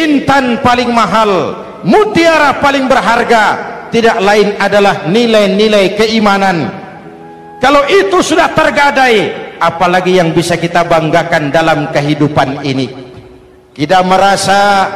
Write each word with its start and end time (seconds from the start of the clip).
intan 0.00 0.64
paling 0.64 0.88
mahal 0.88 1.54
mutiara 1.84 2.56
paling 2.60 2.88
berharga 2.88 3.44
tidak 3.90 4.22
lain 4.22 4.54
adalah 4.56 5.10
nilai-nilai 5.10 5.98
keimanan. 5.98 6.70
Kalau 7.60 7.84
itu 7.90 8.22
sudah 8.24 8.48
tergadai 8.54 9.50
apalagi 9.60 10.16
yang 10.16 10.32
bisa 10.32 10.56
kita 10.56 10.86
banggakan 10.86 11.52
dalam 11.52 11.92
kehidupan 11.92 12.64
ini. 12.64 12.88
Kita 13.74 14.00
merasa 14.06 14.88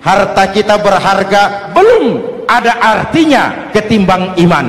harta 0.00 0.48
kita 0.50 0.80
berharga 0.80 1.74
belum 1.76 2.04
ada 2.48 2.80
artinya 2.80 3.70
ketimbang 3.70 4.38
iman. 4.40 4.66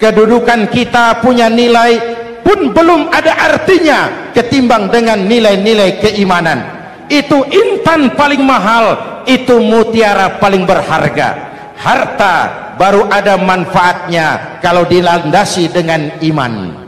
Kedudukan 0.00 0.66
kita 0.66 1.22
punya 1.22 1.46
nilai 1.46 1.94
pun 2.42 2.74
belum 2.74 3.06
ada 3.14 3.38
artinya 3.38 4.30
ketimbang 4.34 4.90
dengan 4.90 5.22
nilai-nilai 5.22 6.02
keimanan. 6.02 6.58
Itu 7.06 7.46
intan 7.82 8.14
paling 8.14 8.46
mahal 8.46 8.94
itu 9.26 9.58
mutiara 9.58 10.38
paling 10.38 10.62
berharga. 10.62 11.50
Harta 11.74 12.36
baru 12.78 13.10
ada 13.10 13.34
manfaatnya 13.42 14.58
kalau 14.62 14.86
dilandasi 14.86 15.66
dengan 15.66 16.14
iman. 16.22 16.78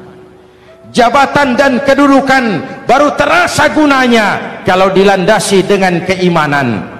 Jabatan 0.94 1.58
dan 1.58 1.82
kedudukan 1.82 2.62
baru 2.86 3.18
terasa 3.18 3.74
gunanya 3.74 4.62
kalau 4.62 4.94
dilandasi 4.94 5.66
dengan 5.66 5.98
keimanan. 6.06 6.94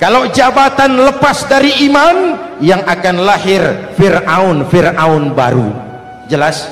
Kalau 0.00 0.32
jabatan 0.32 0.96
lepas 1.04 1.44
dari 1.44 1.84
iman 1.92 2.40
yang 2.64 2.80
akan 2.88 3.20
lahir 3.20 3.92
Fir'aun 4.00 4.64
Fir'aun 4.72 5.36
baru. 5.36 5.68
Jelas? 6.32 6.64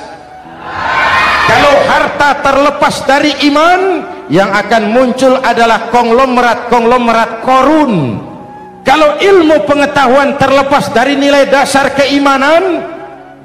Kalau 1.45 1.75
harta 1.85 2.41
terlepas 2.41 3.05
dari 3.05 3.37
iman 3.53 4.12
yang 4.31 4.51
akan 4.51 4.93
muncul 4.93 5.35
adalah 5.41 5.91
konglomerat-konglomerat 5.91 7.43
korun. 7.43 7.93
Kalau 8.83 9.15
ilmu 9.19 9.63
pengetahuan 9.63 10.35
terlepas 10.35 10.91
dari 10.91 11.15
nilai 11.15 11.47
dasar 11.47 11.95
keimanan 11.95 12.83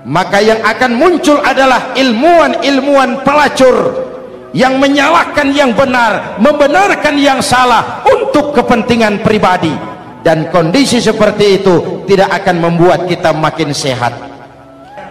maka 0.07 0.43
yang 0.43 0.63
akan 0.63 0.99
muncul 0.99 1.39
adalah 1.43 1.95
ilmuwan-ilmuwan 1.95 3.23
pelacur 3.23 4.07
yang 4.55 4.81
menyalahkan 4.81 5.53
yang 5.55 5.75
benar 5.75 6.41
membenarkan 6.43 7.15
yang 7.19 7.39
salah 7.43 8.03
untuk 8.07 8.55
kepentingan 8.55 9.23
pribadi. 9.23 9.75
Dan 10.19 10.51
kondisi 10.51 10.99
seperti 10.99 11.63
itu 11.63 12.05
tidak 12.05 12.43
akan 12.43 12.57
membuat 12.59 13.07
kita 13.07 13.31
makin 13.31 13.71
sehat. 13.71 14.13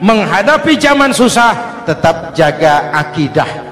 Menghadapi 0.04 0.78
zaman 0.78 1.16
susah 1.16 1.82
tetap 1.88 2.36
jaga 2.36 2.92
akidah 2.94 3.67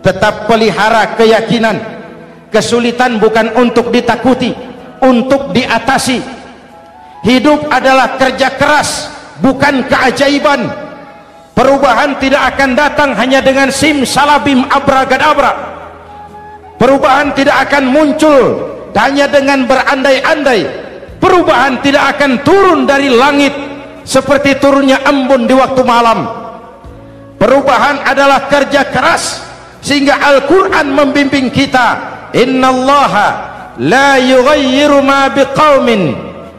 tetap 0.00 0.48
pelihara 0.48 1.16
keyakinan. 1.16 1.76
Kesulitan 2.50 3.22
bukan 3.22 3.54
untuk 3.54 3.94
ditakuti 3.94 4.50
untuk 5.00 5.54
diatasi. 5.54 6.20
Hidup 7.20 7.68
adalah 7.68 8.16
kerja 8.16 8.56
keras 8.56 9.12
bukan 9.44 9.84
keajaiban. 9.88 10.66
Perubahan 11.52 12.16
tidak 12.16 12.56
akan 12.56 12.70
datang 12.72 13.10
hanya 13.12 13.44
dengan 13.44 13.68
sim 13.68 14.02
salabim 14.08 14.64
abragadabra. 14.66 15.52
Perubahan 16.80 17.36
tidak 17.36 17.68
akan 17.68 17.84
muncul 17.92 18.40
hanya 18.96 19.28
dengan 19.28 19.68
berandai-andai. 19.68 20.62
Perubahan 21.20 21.84
tidak 21.84 22.16
akan 22.16 22.40
turun 22.40 22.88
dari 22.88 23.12
langit 23.12 23.52
seperti 24.08 24.56
turunnya 24.56 25.04
embun 25.04 25.44
di 25.44 25.52
waktu 25.52 25.84
malam. 25.84 26.24
Perubahan 27.36 28.08
adalah 28.08 28.48
kerja 28.48 28.88
keras 28.88 29.49
sehingga 29.80 30.20
Al-Quran 30.20 30.92
membimbing 30.92 31.48
kita 31.52 31.88
innallaha 32.36 33.28
la 33.80 34.20
yughayyiru 34.20 35.00
ma 35.00 35.32
biqaumin 35.32 36.14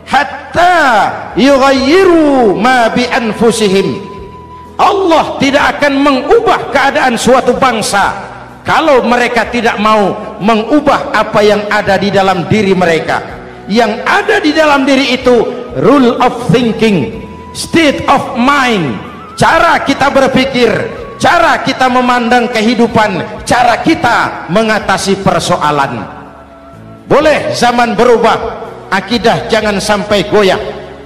hatta 0.10 1.34
yughayyiru 1.38 2.58
ma 2.58 2.90
bi 2.92 3.06
anfusihim 3.06 4.12
Allah 4.82 5.38
tidak 5.38 5.78
akan 5.78 5.94
mengubah 6.02 6.74
keadaan 6.74 7.14
suatu 7.14 7.54
bangsa 7.54 8.32
kalau 8.66 9.06
mereka 9.06 9.46
tidak 9.50 9.78
mau 9.78 10.34
mengubah 10.42 11.14
apa 11.14 11.40
yang 11.46 11.62
ada 11.70 11.98
di 12.02 12.10
dalam 12.10 12.50
diri 12.50 12.74
mereka. 12.74 13.22
Yang 13.70 13.94
ada 14.04 14.36
di 14.42 14.52
dalam 14.52 14.82
diri 14.84 15.14
itu 15.16 15.38
rule 15.80 16.18
of 16.20 16.50
thinking 16.50 17.24
state 17.56 18.04
of 18.10 18.36
mind 18.36 19.00
cara 19.40 19.80
kita 19.86 20.12
berpikir 20.12 20.68
cara 21.22 21.62
kita 21.62 21.86
memandang 21.86 22.50
kehidupan 22.50 23.46
cara 23.46 23.78
kita 23.86 24.50
mengatasi 24.50 25.22
persoalan. 25.22 26.02
Boleh 27.06 27.54
zaman 27.54 27.94
berubah 27.94 28.66
akidah 28.90 29.46
jangan 29.46 29.78
sampai 29.78 30.26
goyah. 30.26 30.58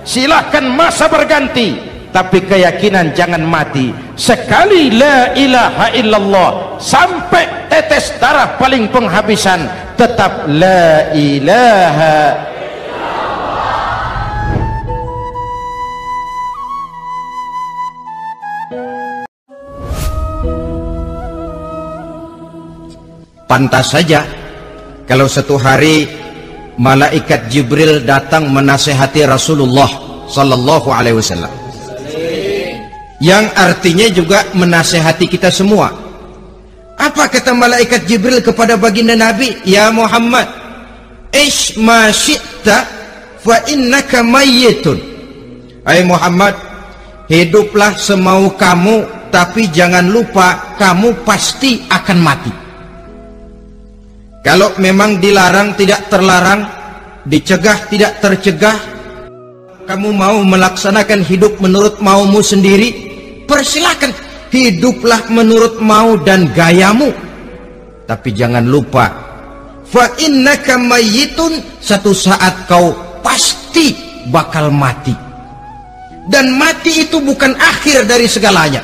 Silahkan 0.07 0.63
masa 0.63 1.11
berganti 1.11 1.75
tapi 2.15 2.47
keyakinan 2.47 3.11
jangan 3.11 3.43
mati. 3.43 3.91
Sekali 4.15 4.95
la 4.95 5.35
ilaha 5.35 5.91
illallah 5.91 6.79
sampai 6.79 7.67
tetes 7.67 8.15
darah 8.15 8.55
paling 8.55 8.87
penghabisan 8.87 9.67
tetap 9.99 10.47
la 10.47 11.11
ilaha 11.11 12.54
pantas 23.55 23.95
saja. 23.95 24.27
Kalau 25.07 25.31
satu 25.31 25.55
hari 25.55 26.03
malaikat 26.75 27.47
Jibril 27.47 28.03
datang 28.03 28.51
menasehati 28.51 29.23
Rasulullah 29.23 29.87
sallallahu 30.27 30.91
alaihi 30.91 31.15
wasallam. 31.15 31.47
Yang 33.23 33.45
artinya 33.55 34.07
juga 34.11 34.43
menasehati 34.51 35.31
kita 35.31 35.47
semua. 35.47 35.87
Apa 36.99 37.31
kata 37.31 37.55
malaikat 37.55 38.03
Jibril 38.03 38.43
kepada 38.43 38.75
baginda 38.75 39.15
Nabi? 39.15 39.55
Ya 39.63 39.87
Muhammad 39.87 40.51
ish 41.31 41.79
ma 41.79 42.11
syi'ta 42.11 42.83
fa 43.39 43.63
innaka 43.71 44.19
mayyitun. 44.19 44.99
Hai 45.87 46.03
Muhammad 46.03 46.59
hiduplah 47.31 47.95
semau 47.95 48.51
kamu 48.59 49.31
tapi 49.31 49.71
jangan 49.71 50.11
lupa 50.11 50.75
kamu 50.75 51.23
pasti 51.23 51.87
akan 51.87 52.19
mati 52.19 52.64
kalau 54.45 54.69
memang 54.77 55.17
dilarang 55.17 55.73
tidak 55.73 56.05
terlarang 56.05 56.69
dicegah 57.25 57.89
tidak 57.89 58.21
tercegah 58.21 58.77
kamu 59.89 60.13
mau 60.13 60.37
melaksanakan 60.45 61.25
hidup 61.25 61.57
menurut 61.57 61.97
maumu 61.97 62.45
sendiri 62.45 62.93
persilahkan 63.49 64.13
hiduplah 64.53 65.33
menurut 65.33 65.81
mau 65.81 66.13
dan 66.21 66.49
gayamu. 66.53 67.09
Tapi 68.05 68.29
jangan 68.37 68.65
lupa 68.69 69.09
fa 69.89 70.13
innaka 70.21 70.77
mayyitun 70.77 71.81
satu 71.81 72.13
saat 72.13 72.69
kau 72.69 72.93
pasti 73.25 73.97
bakal 74.29 74.69
mati. 74.69 75.13
Dan 76.29 76.57
mati 76.57 77.05
itu 77.05 77.21
bukan 77.21 77.53
akhir 77.57 78.05
dari 78.09 78.25
segalanya. 78.29 78.81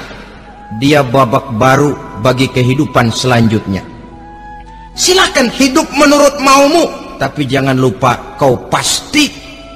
Dia 0.77 1.01
babak 1.05 1.53
baru 1.57 2.21
bagi 2.21 2.49
kehidupan 2.49 3.09
selanjutnya 3.09 3.90
silakan 4.95 5.47
hidup 5.51 5.87
menurut 5.95 6.35
maumu. 6.41 6.85
Tapi 7.21 7.45
jangan 7.45 7.77
lupa 7.77 8.37
kau 8.39 8.57
pasti 8.65 9.29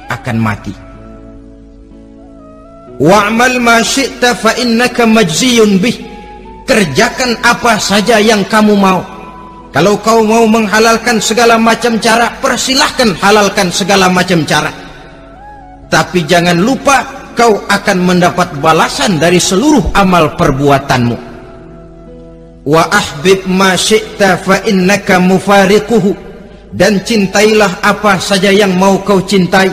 akan 0.09 0.37
mati. 0.41 0.73
Wa'mal 2.97 3.59
ma 3.61 3.83
syi'ta 3.85 4.33
fa 4.33 4.57
innaka 4.57 5.05
majziyun 5.05 5.77
bih. 5.77 5.97
Kerjakan 6.65 7.37
apa 7.45 7.77
saja 7.77 8.17
yang 8.17 8.41
kamu 8.49 8.73
mau. 8.73 9.05
Kalau 9.69 9.99
kau 10.01 10.25
mau 10.25 10.47
menghalalkan 10.49 11.21
segala 11.21 11.59
macam 11.59 11.99
cara 12.01 12.31
persilahkan 12.41 13.13
halalkan 13.21 13.69
segala 13.69 14.09
macam 14.09 14.41
cara. 14.47 14.73
Tapi 15.91 16.25
jangan 16.25 16.57
lupa 16.57 17.05
kau 17.37 17.61
akan 17.69 17.97
mendapat 18.01 18.57
balasan 18.57 19.21
dari 19.21 19.37
seluruh 19.37 19.93
amal 19.93 20.33
perbuatanmu 20.33 21.34
wa 22.65 22.89
ahbib 22.89 23.45
ma 23.45 23.77
syi'ta 23.77 24.41
fa 24.41 24.65
innaka 24.65 25.21
mufariquhu. 25.21 26.17
Dan 26.75 27.07
cintailah 27.07 27.79
apa 27.79 28.19
saja 28.19 28.51
yang 28.51 28.75
mau 28.75 28.99
kau 28.99 29.23
cintai. 29.23 29.71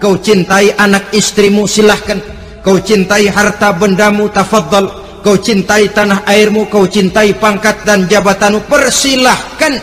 Kau 0.00 0.16
cintai 0.16 0.72
anak 0.72 1.12
istrimu 1.12 1.68
silahkan. 1.68 2.16
Kau 2.64 2.80
cintai 2.80 3.28
harta 3.28 3.76
bendamu 3.76 4.32
tafaddal. 4.32 4.88
Kau 5.20 5.36
cintai 5.36 5.92
tanah 5.92 6.24
airmu 6.24 6.64
kau 6.72 6.88
cintai 6.88 7.36
pangkat 7.36 7.84
dan 7.84 8.08
jabatanmu 8.08 8.64
persilahkan. 8.64 9.76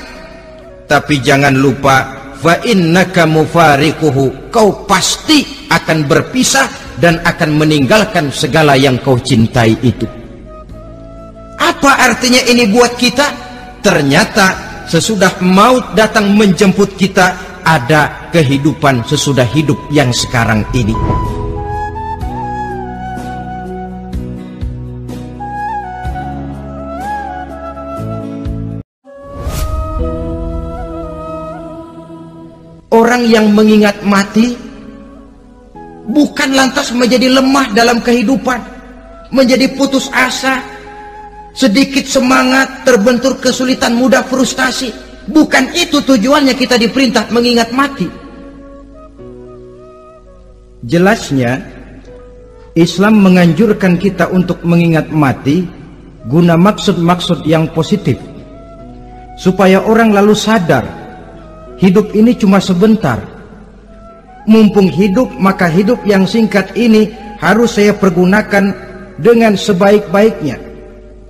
Tapi 0.89 1.21
jangan 1.21 1.53
lupa 1.53 2.09
fa 2.41 2.57
innaka 2.65 3.29
mufariquhu. 3.29 4.49
Kau 4.49 4.81
pasti 4.89 5.69
akan 5.69 6.09
berpisah 6.09 6.97
dan 6.97 7.21
akan 7.21 7.53
meninggalkan 7.53 8.33
segala 8.33 8.73
yang 8.73 8.97
kau 8.97 9.21
cintai 9.21 9.77
itu 9.85 10.26
apa 11.77 12.09
artinya 12.09 12.41
ini 12.49 12.73
buat 12.73 12.97
kita? 12.97 13.29
Ternyata 13.85 14.47
sesudah 14.89 15.37
maut 15.45 15.93
datang 15.93 16.33
menjemput 16.33 16.97
kita, 16.97 17.37
ada 17.61 18.33
kehidupan 18.33 19.05
sesudah 19.05 19.45
hidup 19.45 19.77
yang 19.93 20.09
sekarang 20.09 20.65
ini. 20.73 20.97
Orang 32.89 33.29
yang 33.29 33.53
mengingat 33.53 34.01
mati 34.01 34.57
bukan 36.09 36.57
lantas 36.57 36.89
menjadi 36.89 37.37
lemah 37.37 37.69
dalam 37.77 38.01
kehidupan, 38.01 38.57
menjadi 39.29 39.69
putus 39.77 40.09
asa, 40.09 40.76
sedikit 41.57 42.05
semangat, 42.05 42.85
terbentur 42.85 43.41
kesulitan, 43.41 43.97
mudah 43.97 44.21
frustasi. 44.21 44.93
Bukan 45.25 45.73
itu 45.73 46.05
tujuannya 46.05 46.53
kita 46.53 46.77
diperintah 46.77 47.33
mengingat 47.33 47.73
mati. 47.73 48.05
Jelasnya, 50.85 51.65
Islam 52.77 53.25
menganjurkan 53.25 53.97
kita 53.97 54.29
untuk 54.29 54.61
mengingat 54.61 55.09
mati 55.09 55.65
guna 56.29 56.53
maksud-maksud 56.55 57.43
yang 57.49 57.73
positif. 57.73 58.21
Supaya 59.41 59.81
orang 59.81 60.13
lalu 60.13 60.37
sadar, 60.37 60.85
hidup 61.81 62.13
ini 62.13 62.37
cuma 62.37 62.61
sebentar. 62.61 63.17
Mumpung 64.47 64.87
hidup, 64.87 65.27
maka 65.35 65.67
hidup 65.67 66.05
yang 66.07 66.23
singkat 66.23 66.71
ini 66.77 67.11
harus 67.41 67.75
saya 67.75 67.91
pergunakan 67.91 68.71
dengan 69.19 69.59
sebaik-baiknya. 69.59 70.66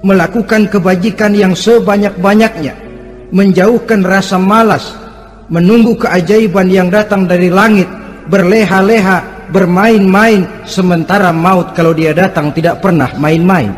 Melakukan 0.06 0.70
kebajikan 0.70 1.34
yang 1.34 1.58
sebanyak-banyaknya 1.58 2.88
menjauhkan 3.34 4.06
rasa 4.06 4.38
malas, 4.38 4.94
menunggu 5.50 5.98
keajaiban 5.98 6.70
yang 6.70 6.88
datang 6.88 7.26
dari 7.26 7.50
langit, 7.50 7.90
berleha-leha, 8.30 9.50
bermain-main, 9.52 10.46
sementara 10.68 11.32
maut 11.34 11.74
kalau 11.74 11.92
dia 11.98 12.14
datang 12.14 12.54
tidak 12.54 12.80
pernah 12.84 13.12
main-main. 13.18 13.74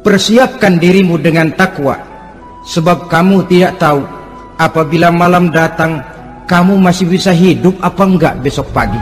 Persiapkan 0.00 0.80
dirimu 0.80 1.20
dengan 1.20 1.52
takwa, 1.52 2.00
sebab 2.64 3.08
kamu 3.08 3.44
tidak 3.46 3.76
tahu 3.76 4.00
apabila 4.56 5.12
malam 5.12 5.52
datang, 5.52 6.00
kamu 6.48 6.76
masih 6.80 7.06
bisa 7.06 7.30
hidup 7.30 7.76
apa 7.78 8.02
enggak 8.04 8.34
besok 8.40 8.66
pagi. 8.74 8.98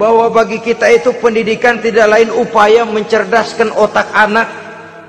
Bahwa 0.00 0.32
bagi 0.32 0.64
kita 0.64 0.88
itu 0.88 1.12
pendidikan 1.20 1.76
tidak 1.76 2.08
lain 2.08 2.32
upaya 2.32 2.88
mencerdaskan 2.88 3.68
otak 3.76 4.08
anak. 4.16 4.48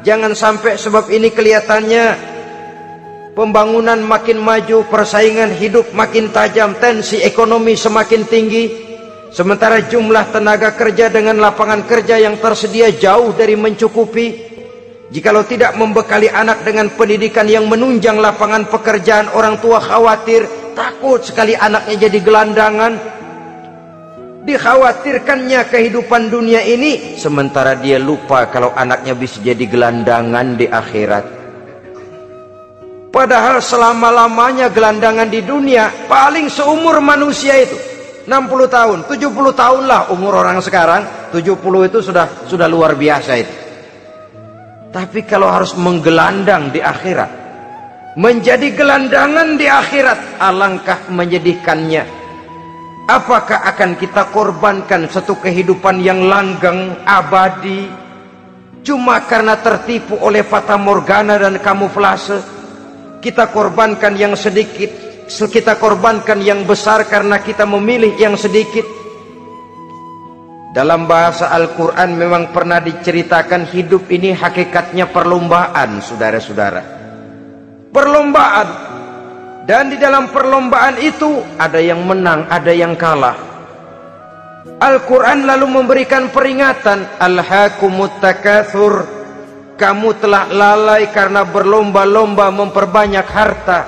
Jangan 0.03 0.35
sampai 0.35 0.75
sebab 0.75 1.07
ini 1.07 1.31
kelihatannya 1.31 2.19
pembangunan 3.31 4.03
makin 4.03 4.43
maju 4.43 4.83
persaingan 4.91 5.55
hidup 5.55 5.95
makin 5.95 6.27
tajam 6.35 6.75
tensi 6.75 7.23
ekonomi 7.23 7.79
semakin 7.79 8.27
tinggi. 8.27 8.91
Sementara 9.31 9.79
jumlah 9.87 10.27
tenaga 10.35 10.75
kerja 10.75 11.07
dengan 11.07 11.39
lapangan 11.39 11.87
kerja 11.87 12.19
yang 12.19 12.35
tersedia 12.35 12.91
jauh 12.91 13.31
dari 13.31 13.55
mencukupi. 13.55 14.51
Jikalau 15.07 15.47
tidak 15.47 15.71
membekali 15.79 16.27
anak 16.27 16.67
dengan 16.67 16.91
pendidikan 16.91 17.47
yang 17.47 17.63
menunjang 17.71 18.19
lapangan 18.19 18.67
pekerjaan 18.67 19.31
orang 19.31 19.55
tua 19.63 19.79
khawatir 19.79 20.43
takut 20.75 21.23
sekali 21.23 21.55
anaknya 21.55 22.07
jadi 22.07 22.19
gelandangan 22.23 23.20
dikhawatirkannya 24.41 25.61
kehidupan 25.69 26.33
dunia 26.33 26.65
ini 26.65 27.17
sementara 27.17 27.77
dia 27.77 28.01
lupa 28.01 28.49
kalau 28.49 28.73
anaknya 28.73 29.13
bisa 29.13 29.37
jadi 29.41 29.65
gelandangan 29.69 30.57
di 30.57 30.65
akhirat. 30.65 31.25
Padahal 33.11 33.59
selama-lamanya 33.59 34.71
gelandangan 34.71 35.27
di 35.27 35.43
dunia 35.43 36.07
paling 36.07 36.47
seumur 36.47 37.03
manusia 37.03 37.59
itu 37.59 37.75
60 38.23 38.31
tahun 38.71 38.97
70 39.03 39.51
tahun 39.51 39.83
lah 39.83 40.01
umur 40.15 40.39
orang 40.39 40.63
sekarang 40.63 41.03
70 41.35 41.89
itu 41.91 41.99
sudah 41.99 42.47
sudah 42.47 42.67
luar 42.71 42.95
biasa 42.95 43.31
itu. 43.35 43.55
Tapi 44.91 45.23
kalau 45.23 45.47
harus 45.47 45.75
menggelandang 45.75 46.71
di 46.71 46.79
akhirat 46.79 47.31
menjadi 48.15 48.75
gelandangan 48.75 49.55
di 49.55 49.67
akhirat 49.67 50.39
alangkah 50.39 50.99
menyedihkannya 51.11 52.20
Apakah 53.11 53.67
akan 53.75 53.99
kita 53.99 54.31
korbankan 54.31 55.11
satu 55.11 55.35
kehidupan 55.35 55.99
yang 55.99 56.31
langgeng, 56.31 56.95
abadi? 57.03 57.91
Cuma 58.87 59.19
karena 59.27 59.59
tertipu 59.59 60.15
oleh 60.15 60.47
fata 60.47 60.73
morgana 60.73 61.37
dan 61.37 61.61
kamuflase 61.61 62.41
Kita 63.21 63.51
korbankan 63.51 64.15
yang 64.17 64.33
sedikit 64.33 64.89
Kita 65.27 65.75
korbankan 65.75 66.39
yang 66.39 66.67
besar 66.67 67.07
karena 67.07 67.39
kita 67.39 67.63
memilih 67.63 68.19
yang 68.19 68.35
sedikit. 68.35 68.83
Dalam 70.75 71.07
bahasa 71.07 71.47
Al-Quran 71.55 72.19
memang 72.19 72.51
pernah 72.51 72.83
diceritakan 72.83 73.63
hidup 73.71 74.11
ini 74.11 74.35
hakikatnya 74.35 75.07
perlombaan 75.07 76.03
saudara-saudara. 76.03 76.83
Perlombaan 77.95 78.90
dan 79.61 79.93
di 79.93 79.97
dalam 80.01 80.33
perlombaan 80.33 80.97
itu 80.97 81.45
ada 81.61 81.77
yang 81.77 82.01
menang, 82.09 82.49
ada 82.49 82.73
yang 82.73 82.97
kalah. 82.97 83.37
Al-Quran 84.81 85.45
lalu 85.45 85.69
memberikan 85.69 86.33
peringatan. 86.33 87.05
Al-hakumut 87.21 88.17
takathur. 88.17 89.05
Kamu 89.77 90.17
telah 90.17 90.49
lalai 90.49 91.09
karena 91.13 91.45
berlomba-lomba 91.45 92.49
memperbanyak 92.49 93.25
harta. 93.29 93.79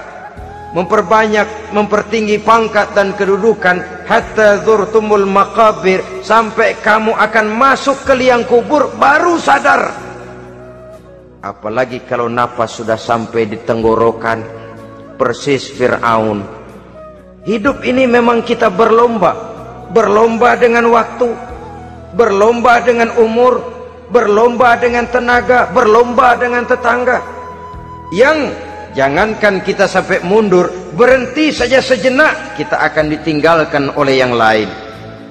Memperbanyak, 0.73 1.73
mempertinggi 1.73 2.41
pangkat 2.41 2.93
dan 2.93 3.13
kedudukan. 3.17 4.05
Hatta 4.05 4.61
zurtumul 4.61 5.25
makabir. 5.25 6.05
Sampai 6.21 6.77
kamu 6.81 7.17
akan 7.17 7.45
masuk 7.49 7.97
ke 8.05 8.13
liang 8.13 8.45
kubur 8.45 8.93
baru 8.97 9.41
sadar. 9.41 9.89
Apalagi 11.41 12.05
kalau 12.05 12.29
nafas 12.29 12.77
sudah 12.77 12.97
sampai 12.97 13.49
di 13.49 13.57
tenggorokan 13.61 14.62
persis 15.23 15.71
Fir'aun. 15.71 16.43
Hidup 17.47 17.79
ini 17.87 18.03
memang 18.03 18.43
kita 18.43 18.67
berlomba. 18.67 19.55
Berlomba 19.95 20.59
dengan 20.59 20.91
waktu 20.91 21.31
berlomba 22.11 22.83
dengan 22.83 23.09
umur 23.15 23.63
berlomba 24.11 24.75
dengan 24.75 25.07
tenaga 25.07 25.71
berlomba 25.71 26.35
dengan 26.35 26.67
tetangga. 26.67 27.23
Yang 28.11 28.51
jangankan 28.99 29.63
kita 29.63 29.87
sampai 29.87 30.19
mundur 30.27 30.67
berhenti 30.91 31.55
saja 31.55 31.79
sejenak 31.79 32.59
kita 32.59 32.83
akan 32.83 33.15
ditinggalkan 33.15 33.95
oleh 33.95 34.19
yang 34.19 34.35
lain. 34.35 34.67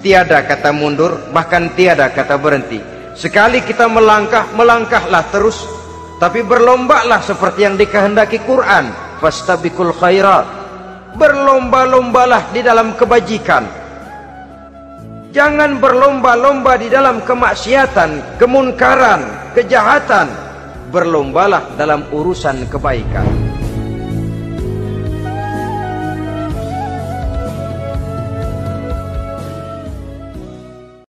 Tiada 0.00 0.40
kata 0.48 0.72
mundur 0.72 1.20
bahkan 1.36 1.68
tiada 1.76 2.08
kata 2.08 2.40
berhenti. 2.40 2.80
Sekali 3.12 3.60
kita 3.60 3.92
melangkah 3.92 4.48
melangkahlah 4.56 5.28
terus. 5.28 5.68
Tapi 6.16 6.38
berlombalah 6.46 7.18
seperti 7.18 7.66
yang 7.66 7.74
dikehendaki 7.74 8.46
Quran 8.46 9.01
fastabikul 9.22 9.94
khairat 9.94 10.42
berlomba-lombalah 11.14 12.50
di 12.50 12.60
dalam 12.66 12.98
kebajikan. 12.98 13.62
Jangan 15.30 15.78
berlomba-lomba 15.78 16.76
di 16.76 16.90
dalam 16.90 17.22
kemaksiatan 17.22 18.36
kemunkaran 18.42 19.54
kejahatan. 19.54 20.28
Berlombalah 20.92 21.72
dalam 21.78 22.04
urusan 22.12 22.68
kebaikan 22.68 23.41